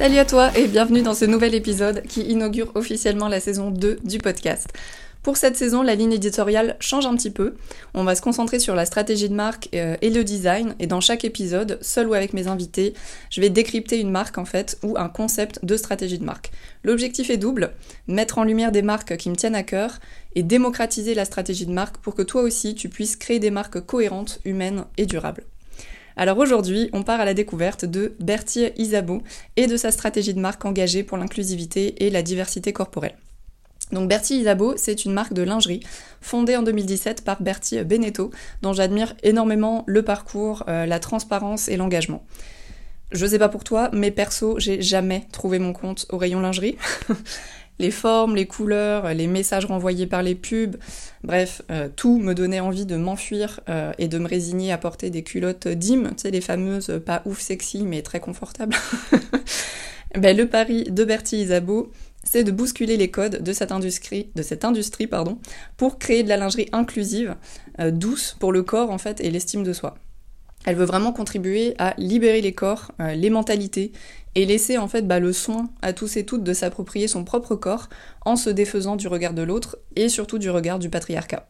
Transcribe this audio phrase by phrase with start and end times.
[0.00, 3.98] Salut à toi et bienvenue dans ce nouvel épisode qui inaugure officiellement la saison 2
[4.02, 4.66] du podcast.
[5.22, 7.54] Pour cette saison, la ligne éditoriale change un petit peu.
[7.92, 10.74] On va se concentrer sur la stratégie de marque euh, et le design.
[10.78, 12.94] Et dans chaque épisode, seul ou avec mes invités,
[13.28, 16.50] je vais décrypter une marque en fait ou un concept de stratégie de marque.
[16.82, 17.70] L'objectif est double
[18.08, 19.98] mettre en lumière des marques qui me tiennent à cœur
[20.34, 23.80] et démocratiser la stratégie de marque pour que toi aussi tu puisses créer des marques
[23.80, 25.44] cohérentes, humaines et durables.
[26.20, 29.22] Alors aujourd'hui, on part à la découverte de Bertie Isabeau
[29.56, 33.16] et de sa stratégie de marque engagée pour l'inclusivité et la diversité corporelle.
[33.90, 35.80] Donc Bertie Isabeau, c'est une marque de lingerie
[36.20, 41.78] fondée en 2017 par Bertie Beneteau, dont j'admire énormément le parcours, euh, la transparence et
[41.78, 42.22] l'engagement.
[43.12, 46.76] Je sais pas pour toi, mais perso, j'ai jamais trouvé mon compte au rayon lingerie.
[47.80, 50.76] les formes, les couleurs, les messages renvoyés par les pubs,
[51.24, 55.10] bref, euh, tout me donnait envie de m'enfuir euh, et de me résigner à porter
[55.10, 58.76] des culottes Dim, tu sais, les fameuses pas ouf sexy mais très confortables.
[60.14, 61.90] ben, le pari de Bertie Isabeau,
[62.22, 64.30] c'est de bousculer les codes de cette industrie,
[65.76, 67.34] pour créer de la lingerie inclusive,
[67.80, 69.96] euh, douce pour le corps en fait et l'estime de soi.
[70.66, 73.92] Elle veut vraiment contribuer à libérer les corps, euh, les mentalités
[74.34, 77.56] et laisser en fait bah, le soin à tous et toutes de s'approprier son propre
[77.56, 77.88] corps
[78.24, 81.46] en se défaisant du regard de l'autre et surtout du regard du patriarcat.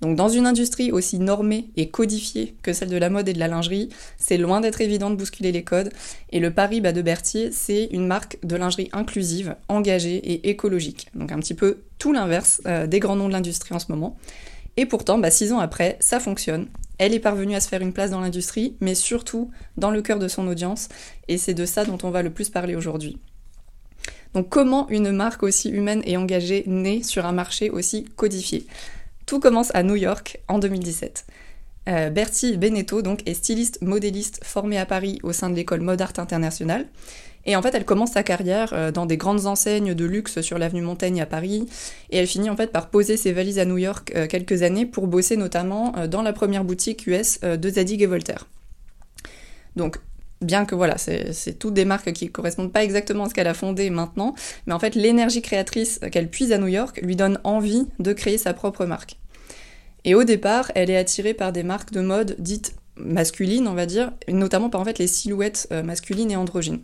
[0.00, 3.38] Donc dans une industrie aussi normée et codifiée que celle de la mode et de
[3.38, 5.90] la lingerie, c'est loin d'être évident de bousculer les codes.
[6.30, 11.08] Et le pari de Berthier, c'est une marque de lingerie inclusive, engagée et écologique.
[11.14, 14.16] Donc un petit peu tout l'inverse euh, des grands noms de l'industrie en ce moment.
[14.76, 16.68] Et pourtant, bah, six ans après, ça fonctionne.
[16.98, 20.18] Elle est parvenue à se faire une place dans l'industrie, mais surtout dans le cœur
[20.18, 20.88] de son audience,
[21.28, 23.18] et c'est de ça dont on va le plus parler aujourd'hui.
[24.34, 28.66] Donc comment une marque aussi humaine et engagée naît sur un marché aussi codifié?
[29.26, 31.26] Tout commence à New York en 2017.
[31.88, 36.02] Euh, Bertie Beneteau donc, est styliste modéliste formée à Paris au sein de l'école Mode
[36.02, 36.86] Art International.
[37.46, 40.58] Et en fait, elle commence sa carrière euh, dans des grandes enseignes de luxe sur
[40.58, 41.66] l'avenue Montaigne à Paris.
[42.10, 44.84] Et elle finit en fait par poser ses valises à New York euh, quelques années
[44.84, 48.46] pour bosser notamment dans la première boutique US de Zadig et Voltaire.
[49.76, 49.98] Donc
[50.40, 53.54] bien que voilà, c'est toutes des marques qui correspondent pas exactement à ce qu'elle a
[53.54, 54.34] fondé maintenant,
[54.66, 58.38] mais en fait l'énergie créatrice qu'elle puise à New York lui donne envie de créer
[58.38, 59.18] sa propre marque.
[60.08, 63.84] Et au départ, elle est attirée par des marques de mode dites masculines, on va
[63.84, 66.80] dire, notamment par en les silhouettes euh, masculines et androgynes.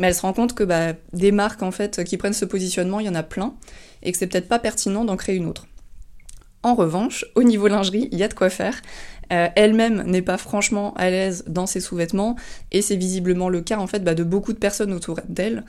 [0.00, 2.98] Mais elle se rend compte que bah, des marques en fait qui prennent ce positionnement,
[2.98, 3.54] il y en a plein,
[4.02, 5.68] et que c'est peut-être pas pertinent d'en créer une autre.
[6.64, 8.82] En revanche, au niveau lingerie, il y a de quoi faire.
[9.32, 12.34] Euh, elle-même n'est pas franchement à l'aise dans ses sous-vêtements,
[12.72, 15.64] et c'est visiblement le cas en fait bah, de beaucoup de personnes autour d'elle.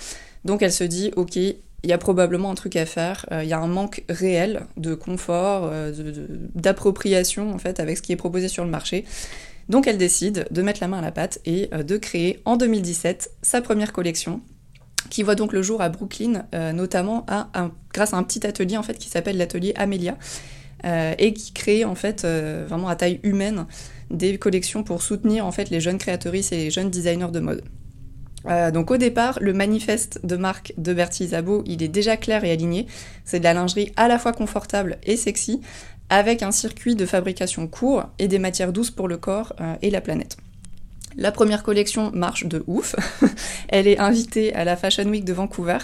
[0.46, 1.38] Donc elle se dit, ok,
[1.84, 4.62] il y a probablement un truc à faire, euh, il y a un manque réel
[4.78, 5.92] de confort, euh,
[6.56, 9.06] d'appropriation en fait avec ce qui est proposé sur le marché.
[9.70, 13.32] Donc elle décide de mettre la main à la pâte et de créer en 2017
[13.42, 14.42] sa première collection
[15.10, 17.26] qui voit donc le jour à Brooklyn, notamment
[17.94, 20.18] grâce à un petit atelier en fait qui s'appelle l'atelier Amelia,
[20.86, 23.66] euh, et qui crée en fait euh, vraiment à taille humaine
[24.12, 27.64] des collections pour soutenir en fait les jeunes créatrices et les jeunes designers de mode.
[28.48, 32.44] Euh, donc au départ, le manifeste de marque de Bertie Isabeau, il est déjà clair
[32.44, 32.88] et aligné.
[33.26, 35.62] C'est de la lingerie à la fois confortable et sexy,
[36.10, 40.00] avec un circuit de fabrication court et des matières douces pour le corps et la
[40.00, 40.38] planète.
[41.18, 42.96] La première collection marche de ouf.
[43.70, 45.80] Elle est invitée à la Fashion Week de Vancouver.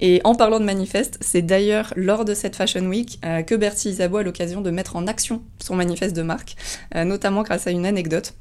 [0.00, 3.90] Et en parlant de manifeste, c'est d'ailleurs lors de cette Fashion Week euh, que Bertie
[3.90, 6.56] Isabeau a l'occasion de mettre en action son manifeste de marque,
[6.96, 8.34] euh, notamment grâce à une anecdote.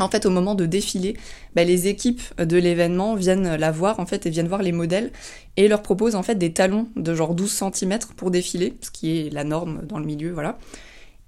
[0.00, 1.16] En fait, au moment de défiler,
[1.54, 5.12] bah, les équipes de l'événement viennent la voir en fait et viennent voir les modèles
[5.56, 9.18] et leur proposent en fait des talons de genre 12 cm pour défiler, ce qui
[9.18, 10.58] est la norme dans le milieu, voilà.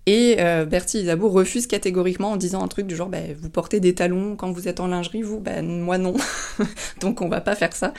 [0.06, 3.80] Et euh, Bertie Isabeau refuse catégoriquement en disant un truc du genre bah, vous portez
[3.80, 5.40] des talons quand vous êtes en lingerie, vous?
[5.40, 6.14] Ben moi non,
[7.00, 7.92] donc on va pas faire ça.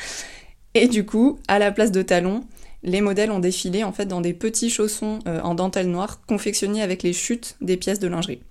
[0.73, 2.43] Et du coup, à la place de talons,
[2.83, 6.81] les modèles ont défilé en fait dans des petits chaussons euh, en dentelle noire confectionnés
[6.81, 8.41] avec les chutes des pièces de lingerie.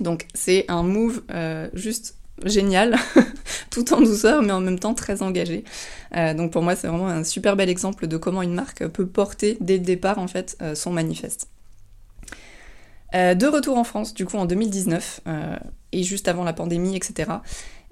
[0.00, 2.96] Donc c'est un move euh, juste génial,
[3.70, 5.64] tout en douceur mais en même temps très engagé.
[6.16, 9.06] Euh, donc pour moi c'est vraiment un super bel exemple de comment une marque peut
[9.06, 11.48] porter dès le départ en fait son manifeste.
[13.12, 15.20] de retour en France du coup en 2019
[15.90, 17.40] et juste avant la pandémie etc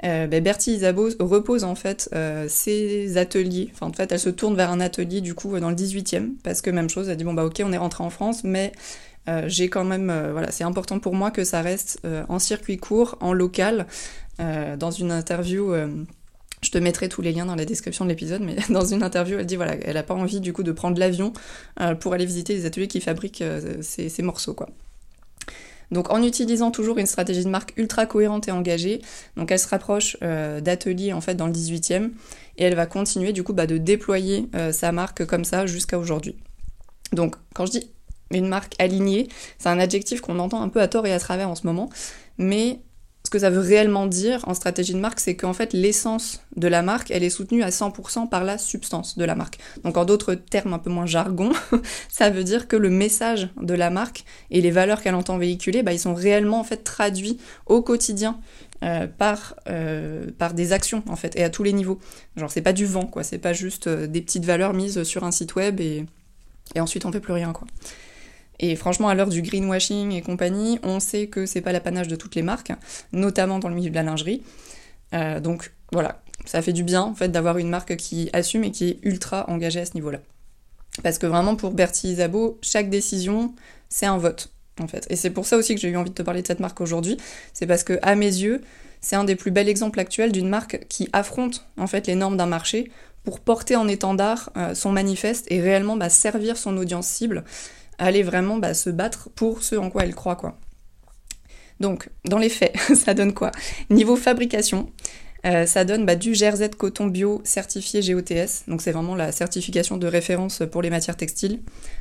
[0.04, 3.70] euh, ben, Bertie Isabeau repose en fait euh, ses ateliers.
[3.72, 6.60] Enfin, en fait, elle se tourne vers un atelier du coup dans le 18e parce
[6.60, 8.72] que même chose, elle dit bon bah ok, on est rentré en France, mais
[9.28, 13.16] euh, j'ai quand même voilà, c'est important pour moi que ça reste en circuit court,
[13.20, 13.86] en local.
[14.38, 15.74] dans une interview.
[16.62, 19.38] je te mettrai tous les liens dans la description de l'épisode, mais dans une interview,
[19.38, 21.32] elle dit voilà, elle a pas envie du coup de prendre l'avion
[22.00, 23.44] pour aller visiter les ateliers qui fabriquent
[23.80, 24.68] ces, ces morceaux quoi.
[25.92, 29.02] Donc en utilisant toujours une stratégie de marque ultra cohérente et engagée,
[29.36, 32.10] donc elle se rapproche d'ateliers en fait dans le 18e
[32.58, 36.36] et elle va continuer du coup bah, de déployer sa marque comme ça jusqu'à aujourd'hui.
[37.12, 37.90] Donc quand je dis
[38.30, 39.28] une marque alignée,
[39.58, 41.88] c'est un adjectif qu'on entend un peu à tort et à travers en ce moment,
[42.38, 42.80] mais
[43.26, 46.68] ce que ça veut réellement dire en stratégie de marque, c'est qu'en fait l'essence de
[46.68, 49.58] la marque, elle est soutenue à 100% par la substance de la marque.
[49.82, 51.50] Donc en d'autres termes un peu moins jargon,
[52.08, 55.82] ça veut dire que le message de la marque et les valeurs qu'elle entend véhiculer,
[55.82, 58.38] bah, ils sont réellement en fait traduits au quotidien
[58.84, 61.98] euh, par, euh, par des actions en fait et à tous les niveaux.
[62.36, 65.24] Genre c'est pas du vent quoi, c'est pas juste euh, des petites valeurs mises sur
[65.24, 66.04] un site web et,
[66.76, 67.66] et ensuite on fait plus rien quoi.
[68.58, 72.16] Et franchement, à l'heure du greenwashing et compagnie, on sait que c'est pas l'apanage de
[72.16, 72.72] toutes les marques,
[73.12, 74.42] notamment dans le milieu de la lingerie.
[75.14, 78.70] Euh, donc voilà, ça fait du bien en fait d'avoir une marque qui assume et
[78.70, 80.18] qui est ultra engagée à ce niveau-là.
[81.02, 83.54] Parce que vraiment pour Bertie Isabeau, chaque décision,
[83.88, 84.50] c'est un vote
[84.80, 85.06] en fait.
[85.10, 86.80] Et c'est pour ça aussi que j'ai eu envie de te parler de cette marque
[86.80, 87.16] aujourd'hui.
[87.52, 88.62] C'est parce que à mes yeux,
[89.00, 92.36] c'est un des plus bels exemples actuels d'une marque qui affronte en fait les normes
[92.36, 92.90] d'un marché
[93.24, 97.44] pour porter en étendard euh, son manifeste et réellement bah, servir son audience cible
[97.98, 100.58] aller vraiment bah, se battre pour ce en quoi elle croit, quoi.
[101.80, 103.50] Donc, dans les faits, ça donne quoi?
[103.90, 104.90] Niveau fabrication,
[105.44, 109.96] euh, ça donne bah, du Jersey coton bio certifié GOTS, donc c'est vraiment la certification
[109.96, 111.60] de référence pour les matières textiles,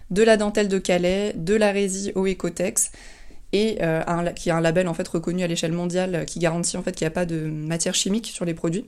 [0.09, 2.91] de la dentelle de Calais, de la résine au Ecotex,
[3.51, 4.01] et euh,
[4.35, 7.05] qui a un label en fait reconnu à l'échelle mondiale qui garantit en fait qu'il
[7.05, 8.85] n'y a pas de matière chimique sur les produits.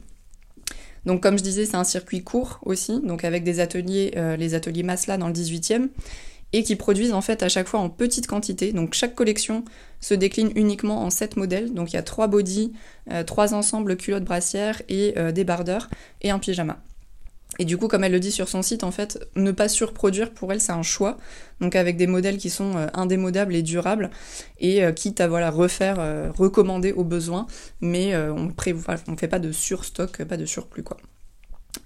[1.05, 4.55] Donc comme je disais, c'est un circuit court aussi, donc avec des ateliers, euh, les
[4.55, 5.87] ateliers Masla dans le 18e,
[6.53, 8.71] et qui produisent en fait à chaque fois en petite quantité.
[8.71, 9.65] Donc chaque collection
[9.99, 11.73] se décline uniquement en 7 modèles.
[11.73, 12.73] Donc il y a 3 body,
[13.25, 15.89] 3 euh, ensembles culottes brassières et euh, des bardeurs
[16.21, 16.77] et un pyjama.
[17.59, 20.31] Et du coup, comme elle le dit sur son site, en fait, ne pas surproduire
[20.31, 21.17] pour elle, c'est un choix.
[21.59, 24.11] Donc avec des modèles qui sont euh, indémodables et durables,
[24.59, 27.47] et quitte à voilà refaire, recommander aux besoins,
[27.81, 30.97] mais on ne fait pas de surstock, pas de surplus quoi.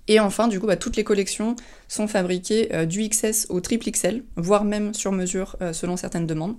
[0.08, 1.56] Et enfin, du coup, bah, toutes les collections
[1.88, 6.28] sont fabriquées euh, du XS au triple XL, voire même sur mesure euh, selon certaines
[6.28, 6.56] demandes.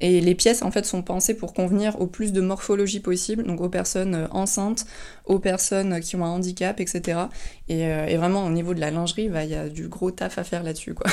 [0.00, 3.60] Et les pièces, en fait, sont pensées pour convenir au plus de morphologie possible, donc
[3.60, 4.84] aux personnes euh, enceintes,
[5.26, 7.20] aux personnes qui ont un handicap, etc.
[7.68, 10.44] Et, vraiment, au niveau de la lingerie, bah, il y a du gros taf à
[10.44, 11.06] faire là-dessus, quoi.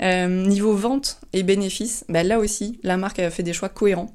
[0.26, 4.12] niveau vente et bénéfices, bah, là aussi, la marque a fait des choix cohérents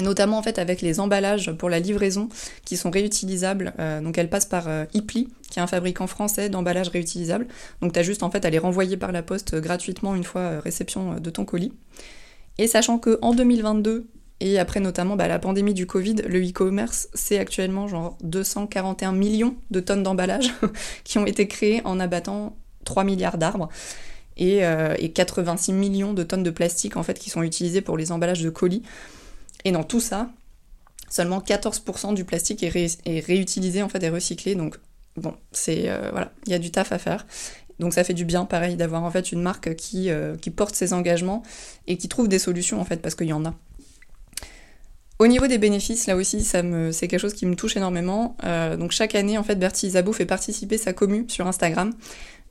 [0.00, 2.28] notamment en fait avec les emballages pour la livraison
[2.64, 3.74] qui sont réutilisables.
[3.78, 4.18] Euh, donc
[4.48, 7.46] par euh, qui est un fabricant français d'emballages réutilisables.
[7.80, 10.40] Donc tu as juste en fait à les renvoyer par la poste gratuitement une fois
[10.42, 11.72] euh, réception de ton colis.
[12.58, 14.06] Et sachant que en 2022
[14.40, 19.56] et après notamment bah, la pandémie du Covid, le e-commerce c'est actuellement genre 241 millions
[19.70, 20.52] de tonnes d'emballages
[21.04, 23.68] qui ont été créés en abattant 3 milliards d'arbres.
[24.40, 24.60] Et,
[24.98, 28.40] et 86 millions de tonnes de plastique en fait qui sont utilisées pour les emballages
[28.40, 28.84] de colis.
[29.64, 30.30] Et dans tout ça,
[31.08, 34.54] seulement 14% du plastique est, réutilisé en fait et recyclé.
[34.54, 34.78] Donc
[35.16, 37.26] bon, c'est euh, voilà, il y a du taf à faire.
[37.78, 40.74] Donc ça fait du bien, pareil, d'avoir en fait une marque qui, euh, qui porte
[40.74, 41.42] ses engagements
[41.86, 43.54] et qui trouve des solutions en fait parce qu'il y en a.
[45.20, 48.36] Au niveau des bénéfices, là aussi, c'est quelque chose qui me touche énormément.
[48.44, 51.92] Euh, donc chaque année, en fait, Bertie Isabeau fait participer sa commu sur Instagram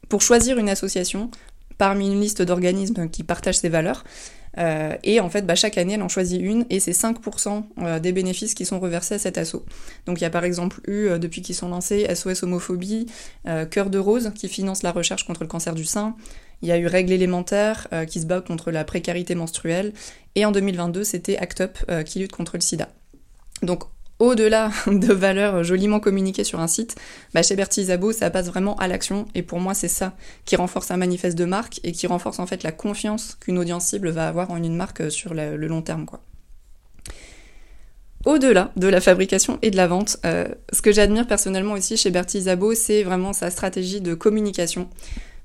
[0.09, 1.31] pour choisir une association
[1.77, 4.03] parmi une liste d'organismes qui partagent ses valeurs.
[4.57, 7.99] Euh, et en fait, bah, chaque année, elle en choisit une et c'est 5% euh,
[7.99, 9.65] des bénéfices qui sont reversés à cet assaut.
[10.05, 13.07] Donc il y a par exemple eu, euh, depuis qu'ils sont lancés, SOS Homophobie,
[13.71, 16.15] Cœur de Rose qui finance la recherche contre le cancer du sein.
[16.61, 19.93] Il y a eu Règle élémentaire qui se bat contre la précarité menstruelle.
[20.35, 22.89] Et en 2022, c'était ACT UP qui lutte contre le sida.
[23.61, 23.83] Donc
[24.19, 26.95] au-delà de valeurs joliment communiquées sur un site,
[27.33, 29.25] bah chez Bertie Isabeau, ça passe vraiment à l'action.
[29.35, 32.47] Et pour moi, c'est ça qui renforce un manifeste de marque et qui renforce en
[32.47, 36.05] fait la confiance qu'une audience cible va avoir en une marque sur le, long terme.
[38.25, 42.09] Au-delà de la fabrication et de la vente, euh, ce que j'admire personnellement aussi chez
[42.09, 44.89] Bertie Isabeau, c'est vraiment sa stratégie de communication.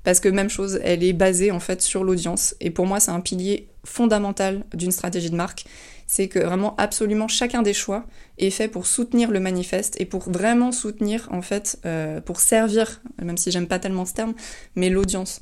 [0.03, 2.55] Parce que même chose, elle est basée en fait sur l'audience.
[2.59, 5.65] Et pour moi, c'est un pilier fondamental d'une stratégie de marque
[6.07, 8.05] c'est que vraiment absolument chacun des choix
[8.37, 13.01] est fait pour soutenir le manifeste et pour vraiment soutenir en fait, euh, pour servir,
[13.21, 14.33] même si j'aime pas tellement ce terme,
[14.75, 15.41] mais l'audience.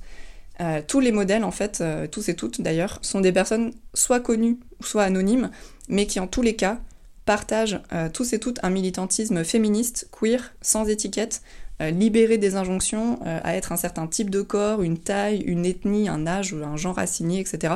[0.59, 4.19] Euh, tous les modèles en fait, euh, tous et toutes d'ailleurs, sont des personnes soit
[4.19, 5.51] connues soit anonymes,
[5.89, 6.79] mais qui en tous les cas
[7.25, 7.79] partagent
[8.13, 11.43] tous et toutes un militantisme féministe, queer, sans étiquette,
[11.79, 16.25] libéré des injonctions à être un certain type de corps, une taille, une ethnie, un
[16.25, 17.75] âge ou un genre assigné, etc.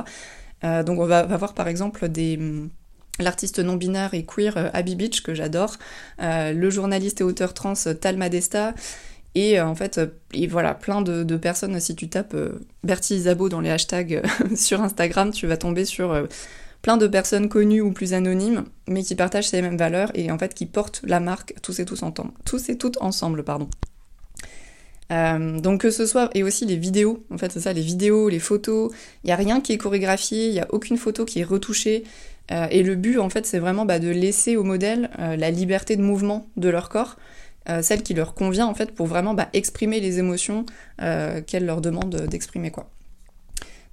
[0.66, 2.70] Euh, donc on va, voir par exemple hum,
[3.20, 5.78] l'artiste non binaire et queer euh, Abby Beach que j'adore,
[6.22, 8.74] euh, le journaliste et auteur trans Tal Madesta,
[9.38, 10.00] et en fait,
[10.34, 12.38] et voilà, plein de, personnes, si tu tapes
[12.86, 14.24] Bertie Isabeau dans les hashtags
[14.56, 16.26] sur Instagram, tu vas tomber sur
[16.82, 20.40] plein de personnes connues ou plus anonymes, mais qui partagent ces mêmes valeurs et en
[20.40, 22.32] fait qui portent la marque tous et tous ensemble.
[22.46, 23.68] Tous et toutes ensemble, pardon.
[25.12, 28.28] Euh, donc que ce soit, et aussi les vidéos, en fait c'est ça, les vidéos,
[28.30, 28.92] les photos,
[29.24, 32.04] il n'y a rien qui est chorégraphié, il n'y a aucune photo qui est retouchée,
[32.52, 35.52] euh, et le but en fait c'est vraiment bah, de laisser au modèle euh, la
[35.52, 37.18] liberté de mouvement de leur corps,
[37.82, 40.68] celle qui leur convient en fait pour vraiment bah, exprimer les émotions
[41.00, 42.92] qu'elle leur demande d'exprimer quoi.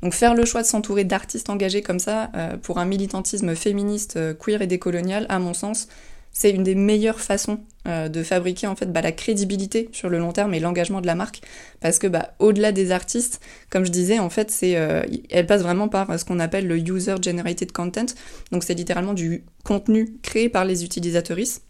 [0.02, 4.61] Donc faire le choix de s'entourer d'artistes engagés comme ça pour un militantisme féministe, queer
[4.61, 5.88] et décolonial, à mon sens,
[6.33, 10.19] c'est une des meilleures façons euh, de fabriquer en fait bah, la crédibilité sur le
[10.19, 11.43] long terme et l'engagement de la marque.
[11.81, 15.62] Parce que bah, au-delà des artistes comme je disais en fait c'est euh, elle passe
[15.62, 18.07] vraiment par ce qu'on appelle le user generated content.
[18.51, 21.62] Donc c'est littéralement du contenu créé par les utilisatrices.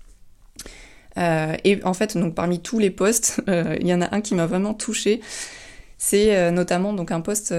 [1.18, 3.42] Euh, et en fait donc parmi tous les posts
[3.80, 5.20] il y en a un qui m'a vraiment touché
[5.98, 7.54] c'est notamment donc un post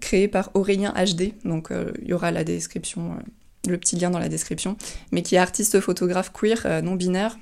[0.00, 1.70] créé par Aurélien HD donc
[2.02, 3.16] il y aura la description
[3.70, 4.76] le petit lien dans la description,
[5.12, 7.36] mais qui est artiste photographe queer euh, non binaire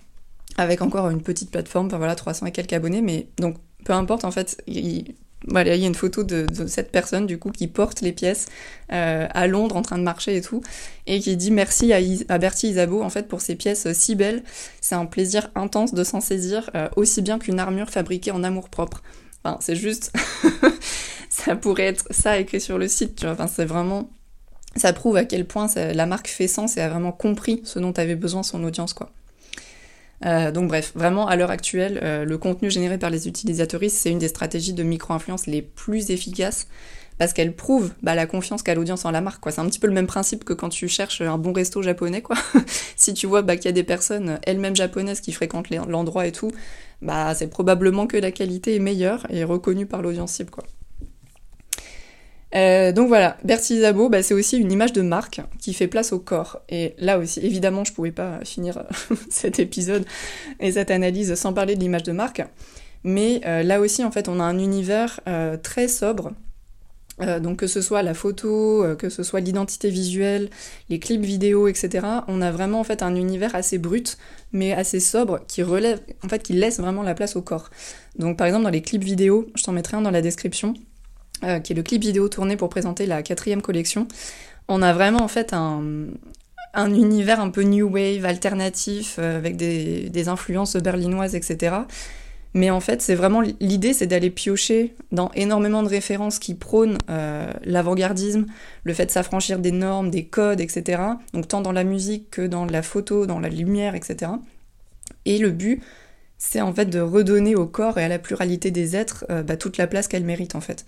[0.56, 4.24] avec encore une petite plateforme, enfin voilà, 300 et quelques abonnés, mais donc peu importe
[4.24, 5.14] en fait, il,
[5.46, 8.46] voilà, il y a une photo de, cette personne du coup qui porte les pièces
[8.92, 10.62] euh, à Londres en train de marcher et tout,
[11.06, 14.42] et qui dit merci à, Bertie Isabeau en fait pour ces pièces si belles.
[14.80, 18.68] C'est un plaisir intense de s'en saisir, euh, aussi bien qu'une armure fabriquée en amour
[18.68, 19.02] propre.
[19.44, 20.12] Enfin, c'est juste,
[21.28, 23.34] ça pourrait être ça écrit sur le site, tu vois.
[23.34, 24.10] Enfin, c'est vraiment
[24.76, 27.92] ça prouve à quel point la marque fait sens et a vraiment compris ce dont
[27.92, 29.10] avait besoin son audience, quoi.
[30.24, 34.10] Euh, donc bref, vraiment à l'heure actuelle, euh, le contenu généré par les utilisateurs, c'est
[34.10, 36.66] une des stratégies de micro-influence les plus efficaces
[37.18, 39.44] parce qu'elle prouve bah, la confiance qu'a l'audience en la marque.
[39.50, 42.22] C'est un petit peu le même principe que quand tu cherches un bon resto japonais.
[42.22, 42.36] Quoi.
[42.96, 46.32] si tu vois bah, qu'il y a des personnes elles-mêmes japonaises qui fréquentent l'endroit et
[46.32, 46.50] tout,
[47.02, 50.50] bah, c'est probablement que la qualité est meilleure et reconnue par l'audience cible.
[50.50, 50.64] Quoi.
[52.54, 56.12] Euh, donc voilà, Bertie Isabeau, bah, c'est aussi une image de marque qui fait place
[56.12, 56.60] au corps.
[56.68, 60.04] Et là aussi, évidemment, je pouvais pas finir euh, cet épisode
[60.60, 62.42] et cette analyse sans parler de l'image de marque.
[63.02, 65.20] Mais euh, là aussi, en fait, on a un univers
[65.62, 66.32] très sobre.
[67.18, 70.48] donc que ce soit la photo, que ce soit l'identité visuelle,
[70.88, 72.06] les clips vidéo, etc.
[72.28, 74.16] On a vraiment en fait un univers assez brut,
[74.52, 77.68] mais assez sobre, qui relève, en fait, qui laisse vraiment la place au corps.
[78.18, 80.74] Donc par exemple dans les clips vidéo, je t'en mettrai un dans la description.
[81.44, 84.08] Euh, qui est le clip vidéo tourné pour présenter la quatrième collection.
[84.68, 86.08] On a vraiment en fait un,
[86.76, 91.76] univers un peu new wave, alternatif, euh, avec des, influences berlinoises, etc.
[92.54, 96.98] Mais en fait, c'est vraiment l'idée, c'est d'aller piocher dans énormément de références qui prônent
[97.10, 98.46] euh, l'avant-gardisme,
[98.84, 101.02] le fait de s'affranchir des normes, des codes, etc.
[101.34, 104.30] Donc tant dans la musique que dans la photo, dans la lumière, etc.
[105.24, 105.82] Et le but,
[106.38, 109.76] c'est en fait de redonner au corps et à la pluralité des êtres bah, toute
[109.76, 110.86] la place qu'elle mérite en fait.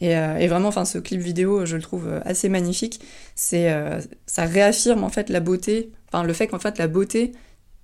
[0.00, 3.00] Euh, et, vraiment, enfin, ce clip vidéo, je le trouve euh, assez magnifique.
[3.34, 7.32] C'est, euh, ça réaffirme en fait la beauté, enfin le fait qu'en fait la beauté,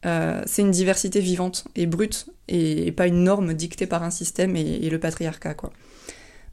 [0.04, 4.88] c'est une diversité vivante et brute et, pas une norme dictée par un système et,
[4.88, 5.72] le patriarcat, quoi.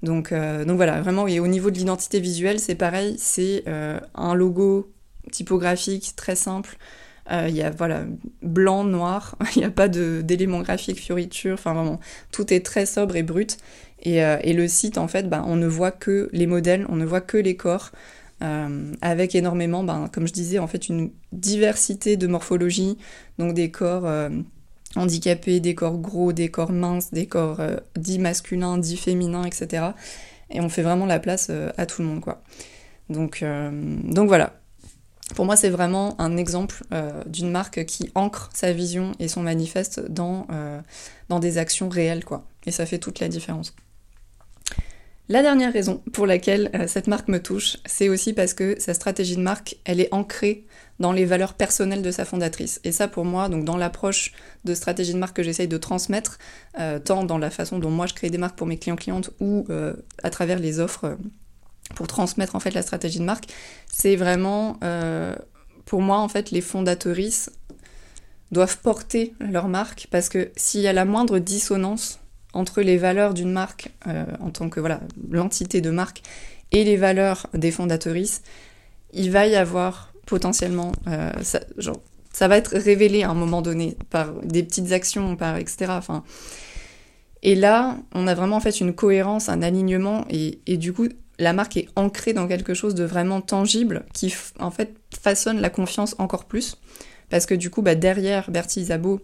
[0.03, 4.91] Donc, donc voilà, vraiment, et au niveau de l'identité visuelle, c'est pareil, c'est un logo
[5.31, 6.77] typographique très simple.
[7.31, 8.05] Il y a voilà
[8.41, 11.99] blanc, noir, il n'y a pas d'éléments graphiques, fioritures, enfin vraiment,
[12.31, 13.57] tout est très sobre et brut.
[14.07, 17.05] Euh, et, le site, en fait, ben, on ne voit que les modèles, on ne
[17.05, 17.91] voit que les corps,
[18.43, 22.97] euh, avec énormément, ben, comme je disais, en fait, une diversité de morphologie,
[23.39, 24.29] donc des corps euh,
[24.95, 27.61] handicapés, des corps gros, des corps minces, des corps
[27.95, 29.87] dits masculins, dits féminins, etc.
[30.51, 32.41] Et on fait vraiment la place à tout le monde, quoi.
[33.09, 33.43] Donc,
[34.03, 34.59] donc voilà.
[35.35, 36.83] Pour moi, c'est vraiment un exemple
[37.25, 40.47] d'une marque qui ancre sa vision et son manifeste dans,
[41.27, 42.45] dans des actions réelles, quoi.
[42.65, 43.75] Et ça fait toute la différence.
[45.27, 48.93] La dernière raison pour laquelle euh, cette marque me touche, c'est aussi parce que sa
[48.93, 50.67] stratégie de marque, elle est ancrée
[50.99, 52.79] dans les valeurs personnelles de sa fondatrice.
[52.83, 54.33] Et ça, pour moi, donc dans l'approche
[54.65, 56.37] de stratégie de marque que j'essaye de transmettre,
[56.79, 59.31] euh, tant dans la façon dont moi je crée des marques pour mes clients clientes
[59.39, 61.17] ou euh, à travers les offres
[61.95, 63.45] pour transmettre en fait la stratégie de marque,
[63.91, 64.79] c'est vraiment
[65.85, 67.51] pour moi en fait les fondatrices
[68.51, 72.19] doivent porter leur marque parce que s'il y a la moindre dissonance
[72.55, 76.21] entre les valeurs d'une marque euh, en tant que voilà l'entité de marque
[76.71, 78.41] et les valeurs des fondatrices,
[79.13, 82.01] il va y avoir potentiellement euh, ça, genre,
[82.33, 85.85] ça va être révélé à un moment donné par des petites actions, par etc.
[85.89, 86.23] Enfin,
[87.43, 91.07] et là, on a vraiment en fait une cohérence, un alignement, et, et du coup,
[91.37, 95.69] la marque est ancrée dans quelque chose de vraiment tangible qui en fait façonne la
[95.69, 96.77] confiance encore plus.
[97.29, 99.21] Parce que du coup, bah, derrière Bertie Isabeau,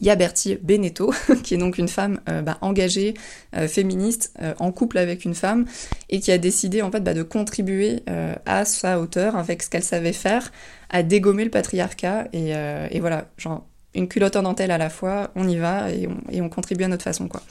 [0.00, 1.12] il y a Bertie Beneteau,
[1.42, 3.14] qui est donc une femme euh, bah, engagée,
[3.56, 5.66] euh, féministe, euh, en couple avec une femme,
[6.08, 8.02] et qui a décidé en fait bah, de contribuer
[8.46, 10.52] à sa hauteur avec ce qu'elle savait faire,
[10.90, 15.48] à dégommer le patriarcat, et, voilà, genre une culotte en dentelle à la fois, on
[15.48, 17.42] y va et on, contribue à notre façon quoi.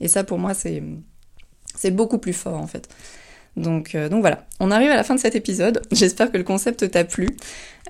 [0.00, 2.88] Et ça pour moi c'est beaucoup plus fort en fait.
[3.56, 5.82] Donc, donc voilà, on arrive à la fin de cet épisode.
[5.92, 7.28] J'espère que le concept t'a plu.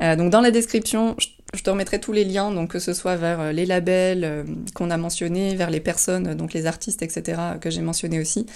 [0.01, 1.17] donc dans la description,
[1.55, 4.45] je te remettrai tous les liens, donc que ce soit vers euh, les labels euh,
[4.75, 8.47] qu'on a mentionnés, vers les personnes, donc les artistes, etc., que j'ai mentionnés aussi.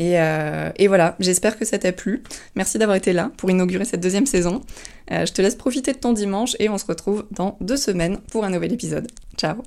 [0.00, 2.24] Euh, et voilà, j'espère que ça t'a plu.
[2.56, 4.62] Merci d'avoir été là pour inaugurer cette deuxième saison.
[5.08, 8.44] je te laisse profiter de ton dimanche et on se retrouve dans deux semaines pour
[8.44, 9.06] un nouvel épisode.
[9.36, 9.62] Ciao